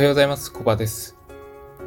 [0.00, 0.50] はようございます。
[0.50, 1.18] コバです。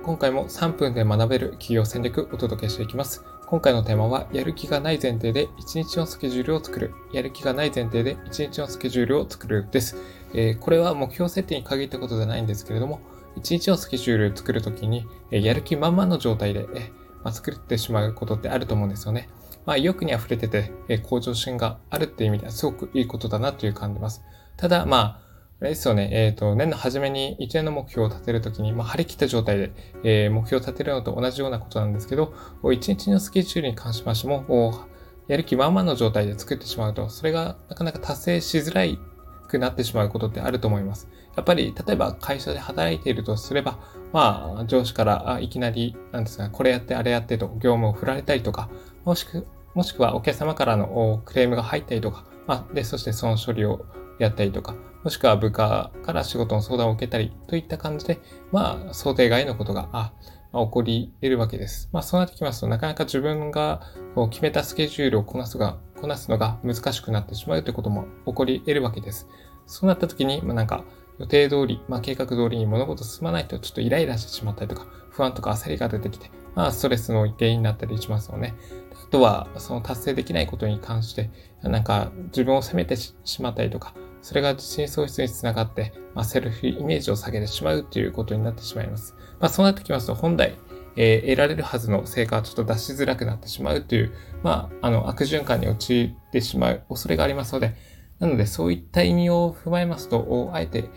[0.03, 3.23] 今回も3分で学べる企業戦略をお届けしていきます。
[3.47, 6.93] 今回のテーマは、やる気がない前提で1日のスケジュールを作る。
[7.11, 9.97] やる気がない前提で1日のスケジュールを作るです。
[10.35, 13.01] えー、これは目標設定に限ったことじゃないんですけれども、
[13.37, 16.91] 1日のスケジュールを作るときに、えやる気満々の状態で、え
[17.23, 19.27] まあ、作ってしまうことってあると思うんですよね。
[19.65, 24.21] まあ、意欲に溢れてて、え向上心があるっていう意味ではすごくいいことだなという感じます。
[24.55, 25.22] ただ、まあ、
[25.63, 29.71] あれですよね、えっ、ー、と、年の初めに一年の目標を立てるときに、まあ、張り切った状態で、
[30.03, 32.33] えー、目標を立てるのと同じようなことなんですけど、
[32.73, 34.89] 一日のスケジュールに関しましても、
[35.29, 38.99] やる気満々の状態で作ってしまうと、それがなかなか達成しづらい
[39.47, 41.07] くなってしまうことってあると思います。
[41.33, 43.79] やっぱり、例えば会社で働いているとすれば、
[44.11, 48.69] まあ、上司からいきなり、なんですか、これやってあれやってと業務を振られたりとか、
[49.05, 53.85] もしくもしくはお客様からのクレームが入ったりとか、まあ、で、そしてその処理を
[54.19, 58.19] やったりとか、もしくは部下から仕事の相談を受けたりといった感じで、
[58.51, 60.13] まあ、想定外のことが、あ、
[60.53, 61.89] まあ、起こり得るわけです。
[61.91, 63.81] まあ、そうなってきますと、なかなか自分が
[64.15, 69.27] こう決めたスケジュールをこなすが、こなすのが難しくなってしまうということも起こり得るわけです。
[69.65, 70.83] そうなった時に、まあ、なんか、
[71.19, 78.53] 予定通り、まあ、計画通りに物事進まないとちょっとイライラしてしまったりとか、不安とか焦りが出てきて、まあ、ストレスの原因になったりしますよね。
[78.91, 81.29] あとは、その達成できないことに関して、
[81.61, 89.15] なんか自分を責めてしまったりとか、それが自信喪失につながって、まあ、セルフイメージを下げてしまうということになってしまいます。
[89.39, 90.55] まあ、そうなってきますと、本来、
[90.95, 97.75] えー、得られるはずの成果はちょっと出しづらくなってしまうという、まあ、あの、悪循環に陥ってしまう恐れがありますので、
[98.19, 100.89] なので、そういった意味を踏まえますと、あえて、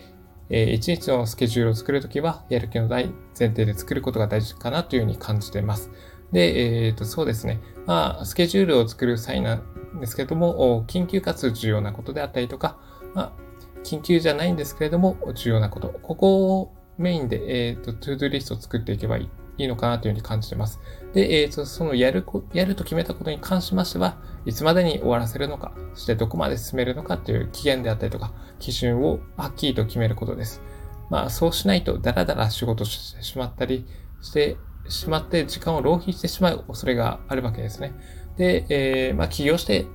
[0.49, 5.91] えー、1日のスケジュールを作るときは、やる気のない前提で作ることが大事かなというふうに感じています。
[6.31, 7.59] で、えっ、と、そうですね。
[7.85, 12.77] まあ、スケジュールを作る際なんですけれども、緊急かつ重要なことであったりとか、
[13.13, 15.89] まあ、緊急じゃないんですけれども、重要なこと。
[16.01, 19.29] ここをメインで、えっ、と、 to-do list を作っていけばいい。
[19.57, 20.79] いいのかなというふうに感じてます。
[21.13, 30.61] で、えっ、ー、と、そのやる、やると決めたことに関しましては、いつまでに終わらせるのか、そしてどこまで進めるのかという期限であったりとか、基準をはっきりと決めることです。
[31.09, 33.85] まあ、そうしないとダラダラ仕事してしまったり
[34.21, 34.57] して
[34.89, 37.93] しまって時間を浪費してしまう恐れがあるわけですね。
[38.37, 39.85] で、えー、まあ、起業して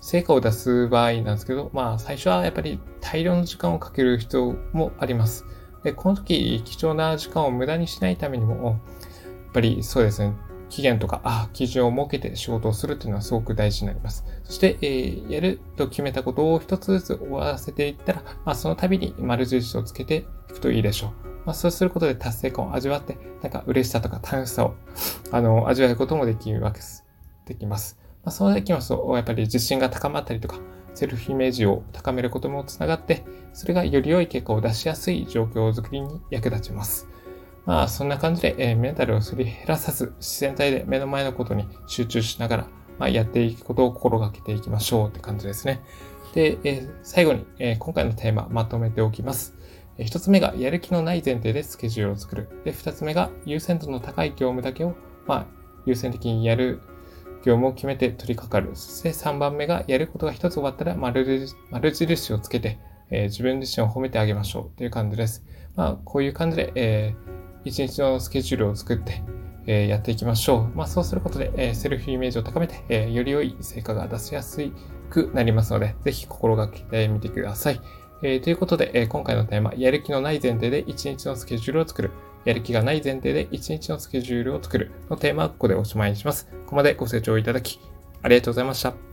[0.00, 5.44] 成果を出す場合なんですけど、まあ、最初はやっぱり大量の時間をかける必要もあります。
[5.84, 10.34] で、この時、貴重な時間を無駄にしないためにも、やっぱりそうですね、
[10.70, 14.24] 期限とか、あ、基準を設けて仕事をするっていうのはすごく大事になります。
[14.44, 21.10] そして、えー、やると決めたことを一つずつ終わらせていったら、まあ、その度に丸印をつけていくといいでしょう。
[21.44, 24.74] まあ、そうすることで達成感を味わって、なんか嬉しさとか楽しさを、
[25.30, 27.04] あの、味わうこともできるわけです。
[27.44, 27.98] できます。
[28.24, 30.56] まあ、そうできますと、やっぱり自信が高まったりとか、
[30.94, 37.08] セルフイメージを高めることもつながって、それがより良い結果を出しやすい状況づくりに役立ちます。
[37.66, 42.68] まあ、そんな感じで、えー、メンタルをすり減らさず、自然体で目の前のことに集中しながら、
[42.98, 45.82] まあ、やっていくことを心がけていきましょうって感じですね。
[46.34, 49.54] で、えー、最後に、えー、今回のテーマまとめておきます。
[49.96, 52.48] えー、一つ目がやる気のない前提でスケジュールを作る。
[52.64, 54.94] で、二つ目が優先度の高い業務だけを、
[55.26, 55.46] まあ、
[55.86, 56.80] 優先的にやる
[57.44, 58.74] 業務を決めて取り掛かる。
[58.74, 62.78] そして3番目がやることが一つ終わったら丸印をつけて、
[63.10, 65.44] えー、自分自身を褒めてあげましょうという感じです。
[65.76, 69.22] まあ、こういう感じで、えー一日のスケジュールを作って、
[69.66, 70.76] えー、やっていきましょう。
[70.76, 74.60] まあ、そうすることで、えー、セルフイメージを高めて、えー、より良い成果が出しやす
[75.10, 77.80] くなりますので、ぜひ心がけてみてください。
[78.22, 82.10] えー、ということで、えー、今回のテーマ、やる気のない前提で一日のスケジュールを作る。
[82.44, 86.46] やる気がない前提で1日のスケジュールを作るのテーマはここでおしまいにします。
[86.64, 87.80] ここまでご清聴いただき、
[88.22, 89.03] ありがとうございました。